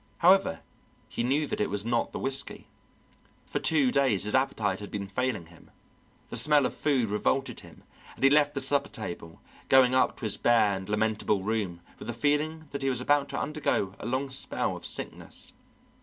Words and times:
However, 0.17 0.61
he 1.09 1.21
knew 1.21 1.45
that 1.45 1.61
it 1.61 1.69
was 1.69 1.85
not 1.85 2.11
the 2.11 2.17
whisky. 2.17 2.65
For 3.45 3.59
two 3.59 3.91
days 3.91 4.23
his 4.23 4.33
appetite 4.33 4.79
had 4.79 4.89
been 4.89 5.07
failing 5.07 5.45
him. 5.45 5.69
The 6.29 6.37
smell 6.37 6.65
of 6.65 6.73
food 6.73 7.11
revolted 7.11 7.59
him, 7.59 7.83
and 8.15 8.23
he 8.23 8.29
left 8.31 8.55
the 8.55 8.61
supper 8.61 8.89
table, 8.89 9.41
going 9.69 9.93
up 9.93 10.15
to 10.17 10.25
his 10.25 10.37
bare 10.37 10.73
and 10.75 10.89
lamentable 10.89 11.43
room 11.43 11.81
with 11.99 12.07
the 12.07 12.15
feeling 12.15 12.67
that 12.71 12.81
he 12.81 12.89
was 12.89 12.99
about 12.99 13.29
to 13.29 13.39
undergo 13.39 13.93
a 13.99 14.07
long 14.07 14.31
spell 14.31 14.75
of 14.75 14.87
sickness. 14.87 15.53